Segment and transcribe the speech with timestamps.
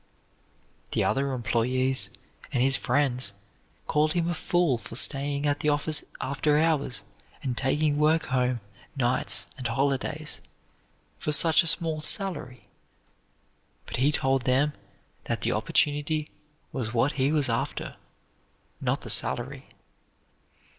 [0.93, 2.09] The other employees
[2.51, 3.33] and his friends
[3.85, 7.03] called him a fool for staying at the office after hours
[7.43, 8.61] and taking work home
[8.95, 10.41] nights and holidays,
[11.19, 12.67] for such a small salary;
[13.85, 14.73] but he told them
[15.25, 16.29] that the opportunity
[16.71, 17.95] was what he was after,
[18.81, 19.69] not the salary.